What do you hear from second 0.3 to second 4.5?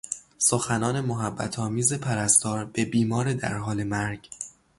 سخنان محبت آمیز پرستار به بیمار در حال مرگ